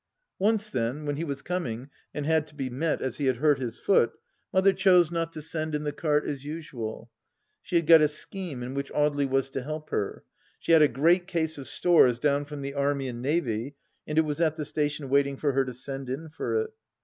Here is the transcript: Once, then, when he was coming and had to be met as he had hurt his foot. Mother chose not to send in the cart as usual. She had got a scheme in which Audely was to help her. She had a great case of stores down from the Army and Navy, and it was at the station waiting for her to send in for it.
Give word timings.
Once, 0.39 0.71
then, 0.71 1.05
when 1.05 1.15
he 1.15 1.23
was 1.23 1.43
coming 1.43 1.87
and 2.11 2.25
had 2.25 2.47
to 2.47 2.55
be 2.55 2.71
met 2.71 3.03
as 3.03 3.17
he 3.17 3.27
had 3.27 3.35
hurt 3.35 3.59
his 3.59 3.77
foot. 3.77 4.13
Mother 4.51 4.73
chose 4.73 5.11
not 5.11 5.31
to 5.33 5.43
send 5.43 5.75
in 5.75 5.83
the 5.83 5.91
cart 5.91 6.25
as 6.25 6.43
usual. 6.43 7.11
She 7.61 7.75
had 7.75 7.85
got 7.85 8.01
a 8.01 8.07
scheme 8.07 8.63
in 8.63 8.73
which 8.73 8.91
Audely 8.93 9.29
was 9.29 9.51
to 9.51 9.61
help 9.61 9.91
her. 9.91 10.23
She 10.57 10.71
had 10.71 10.81
a 10.81 10.87
great 10.87 11.27
case 11.27 11.59
of 11.59 11.67
stores 11.67 12.17
down 12.17 12.45
from 12.45 12.63
the 12.63 12.73
Army 12.73 13.09
and 13.09 13.21
Navy, 13.21 13.75
and 14.07 14.17
it 14.17 14.21
was 14.25 14.41
at 14.41 14.55
the 14.55 14.65
station 14.65 15.07
waiting 15.07 15.37
for 15.37 15.51
her 15.51 15.63
to 15.65 15.73
send 15.75 16.09
in 16.09 16.29
for 16.29 16.55
it. 16.61 16.73